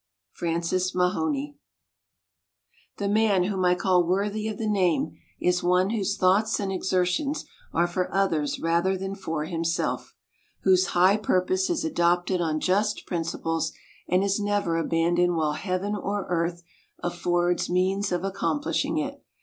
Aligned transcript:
Francis 0.31 0.95
Mahony 0.95 1.59
The 2.97 3.07
man 3.07 3.43
whom 3.43 3.63
I 3.63 3.75
call 3.75 4.03
worthy 4.03 4.47
of 4.47 4.57
the 4.57 4.65
name, 4.67 5.15
is 5.39 5.61
one 5.61 5.91
whose 5.91 6.17
thoughts 6.17 6.59
and 6.59 6.71
exertions 6.71 7.45
are 7.71 7.85
for 7.85 8.11
others 8.11 8.59
rather 8.59 8.97
than 8.97 9.13
for 9.13 9.43
himself; 9.43 10.15
whose 10.63 10.87
high 10.97 11.17
purpose 11.17 11.69
is 11.69 11.85
adopted 11.85 12.41
on 12.41 12.59
just 12.59 13.05
principles, 13.05 13.73
and 14.09 14.23
is 14.23 14.39
never 14.39 14.75
abandoned 14.75 15.35
while 15.35 15.53
heaven 15.53 15.95
or 15.95 16.25
earth 16.29 16.63
affords 17.03 17.69
means 17.69 18.11
of 18.11 18.23
accomplishing 18.23 18.97
it. 18.97 19.23